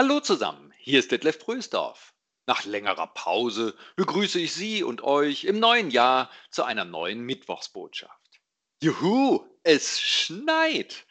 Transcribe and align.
Hallo 0.00 0.20
zusammen, 0.20 0.72
hier 0.78 1.00
ist 1.00 1.10
Detlef 1.10 1.40
Prösdorf. 1.40 2.14
Nach 2.46 2.64
längerer 2.64 3.08
Pause 3.08 3.76
begrüße 3.96 4.38
ich 4.38 4.52
Sie 4.52 4.84
und 4.84 5.02
euch 5.02 5.42
im 5.42 5.58
neuen 5.58 5.90
Jahr 5.90 6.30
zu 6.52 6.62
einer 6.62 6.84
neuen 6.84 7.22
Mittwochsbotschaft. 7.22 8.40
Juhu, 8.80 9.44
es 9.64 10.00
schneit! 10.00 11.04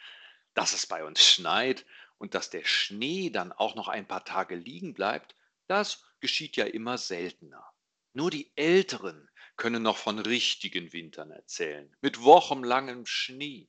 Dass 0.53 0.71
es 0.71 0.87
bei 0.87 1.03
uns 1.03 1.21
schneit 1.21 1.85
und 2.17 2.33
dass 2.33 2.49
der 2.49 2.63
Schnee 2.63 3.29
dann 3.29 3.51
auch 3.51 3.75
noch 3.75 3.89
ein 3.89 4.07
paar 4.07 4.23
Tage 4.23 4.55
liegen 4.55 4.93
bleibt, 4.93 5.35
das 5.67 6.05
geschieht 6.21 6.55
ja 6.55 6.63
immer 6.63 6.97
seltener. 6.97 7.69
Nur 8.13 8.31
die 8.31 8.53
Älteren 8.55 9.29
können 9.57 9.83
noch 9.83 9.97
von 9.97 10.17
richtigen 10.17 10.93
Wintern 10.93 11.31
erzählen, 11.31 11.93
mit 11.99 12.21
wochenlangem 12.23 13.05
Schnee. 13.05 13.67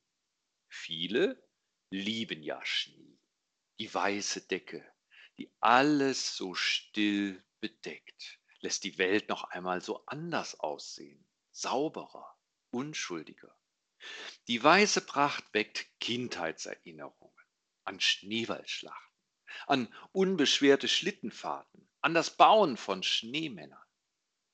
Viele 0.69 1.45
lieben 1.91 2.41
ja 2.41 2.65
Schnee, 2.65 3.19
die 3.81 3.93
weiße 3.93 4.43
Decke, 4.43 4.89
die 5.39 5.53
alles 5.61 6.37
so 6.37 6.55
still 6.55 7.43
bedeckt, 7.61 8.39
lässt 8.61 8.85
die 8.85 8.99
Welt 8.99 9.29
noch 9.29 9.45
einmal 9.45 9.81
so 9.81 10.05
anders 10.07 10.59
aussehen, 10.59 11.25
sauberer, 11.53 12.37
unschuldiger. 12.71 13.57
Die 14.49 14.63
weiße 14.63 15.01
Pracht 15.01 15.45
weckt 15.53 15.87
Kindheitserinnerungen 16.01 17.35
an 17.85 18.01
Schneeballschlachten, 18.01 19.17
an 19.67 19.95
unbeschwerte 20.13 20.89
Schlittenfahrten, 20.89 21.89
an 22.01 22.15
das 22.15 22.37
Bauen 22.37 22.77
von 22.77 23.03
Schneemännern. 23.03 23.83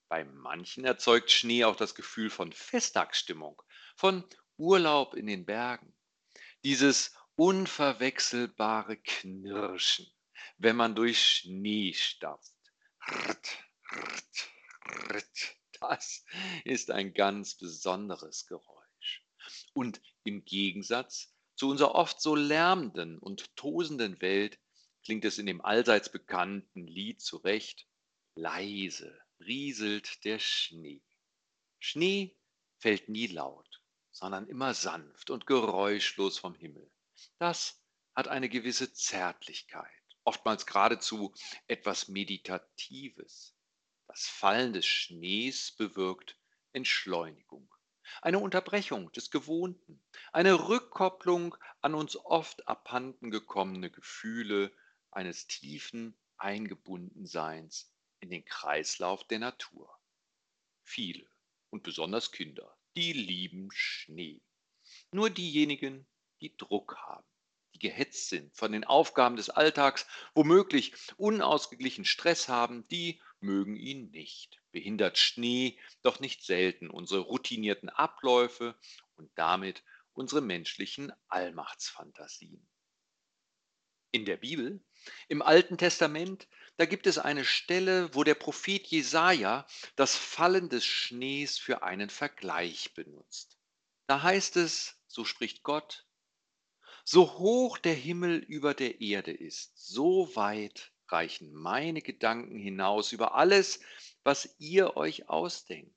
Bei 0.08 0.24
manchen 0.24 0.84
erzeugt 0.84 1.30
Schnee 1.30 1.64
auch 1.64 1.76
das 1.76 1.94
Gefühl 1.94 2.30
von 2.30 2.52
Festtagsstimmung, 2.52 3.60
von 3.96 4.24
Urlaub 4.56 5.14
in 5.14 5.26
den 5.26 5.44
Bergen. 5.44 5.94
Dieses 6.62 7.16
unverwechselbare 7.36 8.96
Knirschen, 8.98 10.06
wenn 10.58 10.76
man 10.76 10.94
durch 10.94 11.20
Schnee 11.20 11.92
stapft. 11.92 12.52
Das 15.80 16.24
ist 16.64 16.90
ein 16.90 17.12
ganz 17.14 17.54
besonderes 17.56 18.46
Geräusch. 18.46 19.26
Und 19.74 20.00
im 20.24 20.44
Gegensatz 20.44 21.34
zu 21.56 21.68
unserer 21.68 21.94
oft 21.94 22.20
so 22.20 22.34
lärmenden 22.34 23.18
und 23.18 23.54
tosenden 23.56 24.20
Welt 24.20 24.58
klingt 25.04 25.24
es 25.24 25.38
in 25.38 25.46
dem 25.46 25.60
allseits 25.60 26.10
bekannten 26.10 26.86
Lied 26.86 27.20
zurecht. 27.20 27.86
Leise 28.34 29.20
rieselt 29.40 30.24
der 30.24 30.38
Schnee. 30.38 31.02
Schnee 31.78 32.36
fällt 32.78 33.08
nie 33.08 33.26
laut, 33.26 33.82
sondern 34.10 34.48
immer 34.48 34.74
sanft 34.74 35.30
und 35.30 35.46
geräuschlos 35.46 36.38
vom 36.38 36.54
Himmel. 36.54 36.90
Das 37.38 37.80
hat 38.14 38.28
eine 38.28 38.48
gewisse 38.48 38.92
Zärtlichkeit, 38.92 39.92
oftmals 40.24 40.66
geradezu 40.66 41.34
etwas 41.68 42.08
Meditatives. 42.08 43.54
Das 44.06 44.26
Fallen 44.26 44.72
des 44.72 44.86
Schnees 44.86 45.72
bewirkt 45.72 46.38
Entschleunigung, 46.72 47.72
eine 48.20 48.38
Unterbrechung 48.38 49.12
des 49.12 49.30
Gewohnten, 49.30 50.02
eine 50.32 50.68
Rückkopplung 50.68 51.56
an 51.80 51.94
uns 51.94 52.16
oft 52.16 52.66
abhanden 52.68 53.30
gekommene 53.30 53.90
Gefühle 53.90 54.72
eines 55.10 55.46
tiefen 55.46 56.16
Eingebundenseins 56.36 57.92
in 58.20 58.30
den 58.30 58.44
Kreislauf 58.44 59.24
der 59.24 59.38
Natur. 59.38 59.98
Viele 60.82 61.26
und 61.70 61.82
besonders 61.82 62.32
Kinder, 62.32 62.76
die 62.96 63.12
lieben 63.12 63.70
Schnee. 63.72 64.40
Nur 65.12 65.30
diejenigen, 65.30 66.06
die 66.40 66.56
Druck 66.56 66.96
haben, 66.96 67.26
die 67.74 67.78
gehetzt 67.80 68.28
sind 68.28 68.54
von 68.56 68.72
den 68.72 68.84
Aufgaben 68.84 69.36
des 69.36 69.50
Alltags, 69.50 70.06
womöglich 70.34 70.94
unausgeglichen 71.16 72.04
Stress 72.04 72.48
haben, 72.48 72.86
die 72.88 73.20
mögen 73.40 73.76
ihn 73.76 74.10
nicht. 74.10 74.62
Behindert 74.72 75.18
Schnee 75.18 75.78
doch 76.02 76.20
nicht 76.20 76.44
selten 76.44 76.88
unsere 76.88 77.20
routinierten 77.20 77.88
Abläufe 77.88 78.76
und 79.16 79.30
damit 79.34 79.82
unsere 80.12 80.40
menschlichen 80.40 81.12
Allmachtsfantasien. 81.28 82.66
In 84.12 84.24
der 84.24 84.36
Bibel, 84.36 84.80
im 85.26 85.42
Alten 85.42 85.76
Testament, 85.76 86.46
da 86.76 86.86
gibt 86.86 87.06
es 87.08 87.18
eine 87.18 87.44
Stelle, 87.44 88.14
wo 88.14 88.22
der 88.22 88.36
Prophet 88.36 88.86
Jesaja 88.86 89.66
das 89.96 90.16
Fallen 90.16 90.68
des 90.68 90.84
Schnees 90.84 91.58
für 91.58 91.82
einen 91.82 92.10
Vergleich 92.10 92.94
benutzt. 92.94 93.58
Da 94.06 94.22
heißt 94.22 94.56
es, 94.56 95.00
so 95.08 95.24
spricht 95.24 95.62
Gott, 95.64 96.03
so 97.04 97.38
hoch 97.38 97.78
der 97.78 97.94
Himmel 97.94 98.38
über 98.38 98.74
der 98.74 99.00
Erde 99.00 99.30
ist, 99.30 99.72
so 99.76 100.34
weit 100.34 100.92
reichen 101.08 101.52
meine 101.52 102.00
Gedanken 102.00 102.58
hinaus 102.58 103.12
über 103.12 103.34
alles, 103.34 103.80
was 104.22 104.54
ihr 104.58 104.96
euch 104.96 105.28
ausdenkt. 105.28 105.94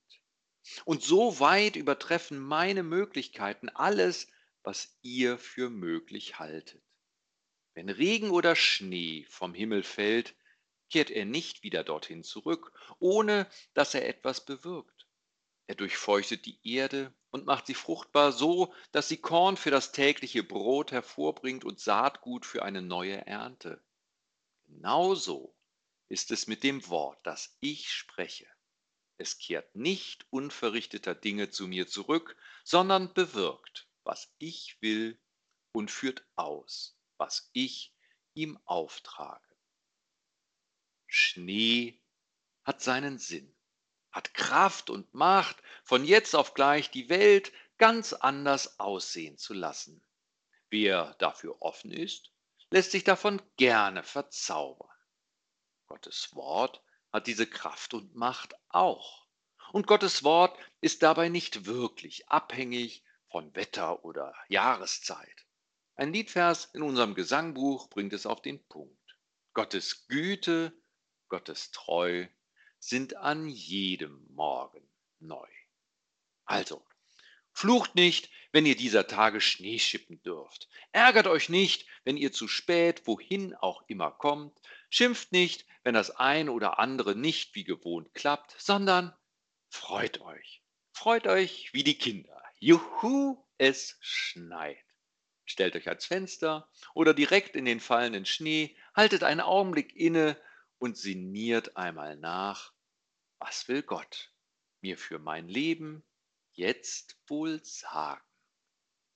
Und 0.83 1.01
so 1.01 1.39
weit 1.39 1.77
übertreffen 1.77 2.39
meine 2.39 2.83
Möglichkeiten 2.83 3.69
alles, 3.69 4.27
was 4.63 4.97
ihr 5.01 5.37
für 5.37 5.69
möglich 5.69 6.39
haltet. 6.39 6.83
Wenn 7.73 7.87
Regen 7.89 8.31
oder 8.31 8.55
Schnee 8.55 9.25
vom 9.29 9.53
Himmel 9.53 9.83
fällt, 9.83 10.35
kehrt 10.89 11.09
er 11.09 11.25
nicht 11.25 11.63
wieder 11.63 11.85
dorthin 11.85 12.23
zurück, 12.23 12.73
ohne 12.99 13.49
dass 13.73 13.93
er 13.93 14.07
etwas 14.07 14.43
bewirkt. 14.43 15.07
Er 15.67 15.75
durchfeuchtet 15.75 16.45
die 16.45 16.59
Erde 16.63 17.13
und 17.31 17.45
macht 17.45 17.67
sie 17.67 17.73
fruchtbar 17.73 18.31
so, 18.31 18.73
dass 18.91 19.07
sie 19.07 19.17
Korn 19.17 19.57
für 19.57 19.71
das 19.71 19.91
tägliche 19.91 20.43
Brot 20.43 20.91
hervorbringt 20.91 21.65
und 21.65 21.79
Saatgut 21.79 22.45
für 22.45 22.63
eine 22.63 22.81
neue 22.81 23.25
Ernte. 23.25 23.83
Genauso 24.67 25.55
ist 26.09 26.31
es 26.31 26.47
mit 26.47 26.63
dem 26.63 26.87
Wort, 26.87 27.19
das 27.25 27.57
ich 27.59 27.91
spreche. 27.91 28.47
Es 29.17 29.39
kehrt 29.39 29.75
nicht 29.75 30.25
unverrichteter 30.29 31.15
Dinge 31.15 31.49
zu 31.49 31.67
mir 31.67 31.87
zurück, 31.87 32.37
sondern 32.63 33.13
bewirkt, 33.13 33.87
was 34.03 34.31
ich 34.37 34.77
will 34.81 35.19
und 35.71 35.91
führt 35.91 36.25
aus, 36.35 36.97
was 37.17 37.49
ich 37.53 37.93
ihm 38.35 38.59
auftrage. 38.65 39.55
Schnee 41.07 41.99
hat 42.63 42.81
seinen 42.81 43.17
Sinn 43.17 43.56
hat 44.17 44.33
Kraft 44.33 44.89
und 44.89 45.13
Macht, 45.13 45.61
von 45.83 46.03
jetzt 46.03 46.35
auf 46.35 46.55
gleich 46.55 46.89
die 46.89 47.07
Welt 47.07 47.51
ganz 47.77 48.13
anders 48.13 48.79
aussehen 48.79 49.37
zu 49.37 49.53
lassen. 49.53 50.03
Wer 50.71 51.13
dafür 51.19 51.61
offen 51.61 51.91
ist, 51.91 52.31
lässt 52.71 52.89
sich 52.89 53.03
davon 53.03 53.39
gerne 53.57 54.01
verzaubern. 54.01 54.89
Gottes 55.85 56.33
Wort 56.33 56.81
hat 57.13 57.27
diese 57.27 57.45
Kraft 57.45 57.93
und 57.93 58.15
Macht 58.15 58.55
auch. 58.69 59.27
Und 59.71 59.85
Gottes 59.85 60.23
Wort 60.23 60.57
ist 60.81 61.03
dabei 61.03 61.29
nicht 61.29 61.67
wirklich 61.67 62.27
abhängig 62.27 63.03
von 63.29 63.55
Wetter 63.55 64.03
oder 64.03 64.33
Jahreszeit. 64.47 65.45
Ein 65.93 66.11
Liedvers 66.11 66.65
in 66.73 66.81
unserem 66.81 67.13
Gesangbuch 67.13 67.87
bringt 67.89 68.13
es 68.13 68.25
auf 68.25 68.41
den 68.41 68.65
Punkt. 68.67 69.15
Gottes 69.53 70.07
Güte, 70.07 70.73
Gottes 71.29 71.69
Treu 71.69 72.27
sind 72.79 73.15
an 73.15 73.47
jedem 73.47 74.25
Morgen 74.29 74.87
neu. 75.19 75.47
Also, 76.45 76.85
flucht 77.51 77.95
nicht, 77.95 78.29
wenn 78.51 78.65
ihr 78.65 78.75
dieser 78.75 79.07
Tage 79.07 79.41
Schnee 79.41 79.79
schippen 79.79 80.21
dürft. 80.23 80.69
Ärgert 80.91 81.27
euch 81.27 81.49
nicht, 81.49 81.85
wenn 82.05 82.17
ihr 82.17 82.31
zu 82.31 82.47
spät 82.47 83.05
wohin 83.05 83.53
auch 83.55 83.83
immer 83.87 84.11
kommt. 84.11 84.59
Schimpft 84.89 85.31
nicht, 85.31 85.65
wenn 85.83 85.93
das 85.93 86.11
ein 86.11 86.49
oder 86.49 86.79
andere 86.79 87.15
nicht 87.15 87.55
wie 87.55 87.63
gewohnt 87.63 88.13
klappt, 88.13 88.55
sondern 88.59 89.15
freut 89.69 90.21
euch. 90.21 90.61
Freut 90.91 91.27
euch 91.27 91.71
wie 91.73 91.83
die 91.83 91.97
Kinder. 91.97 92.41
Juhu, 92.59 93.43
es 93.57 93.97
schneit. 94.01 94.83
Stellt 95.45 95.75
euch 95.75 95.87
ans 95.87 96.05
Fenster 96.05 96.69
oder 96.93 97.13
direkt 97.13 97.55
in 97.55 97.65
den 97.65 97.79
fallenden 97.79 98.25
Schnee, 98.25 98.75
haltet 98.95 99.23
einen 99.23 99.41
Augenblick 99.41 99.95
inne 99.95 100.35
und 100.79 100.97
sinniert 100.97 101.77
einmal 101.77 102.17
nach, 102.17 102.73
was 103.39 103.67
will 103.67 103.83
Gott 103.83 104.33
mir 104.81 104.97
für 104.97 105.19
mein 105.19 105.47
Leben 105.47 106.03
jetzt 106.53 107.19
wohl 107.27 107.63
sagen? 107.63 108.23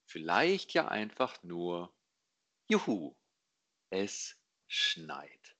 Vielleicht 0.06 0.74
ja 0.74 0.88
einfach 0.88 1.42
nur, 1.42 1.94
juhu, 2.68 3.16
es 3.90 4.36
schneit. 4.66 5.56